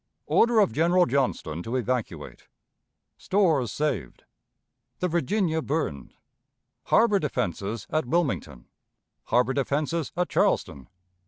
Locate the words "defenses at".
7.19-8.07, 9.53-10.27